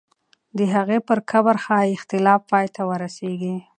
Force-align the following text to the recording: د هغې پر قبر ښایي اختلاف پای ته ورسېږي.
د 0.57 0.59
هغې 0.75 0.99
پر 1.07 1.19
قبر 1.31 1.55
ښایي 1.65 1.91
اختلاف 1.97 2.41
پای 2.51 2.67
ته 2.75 2.81
ورسېږي. 2.89 3.55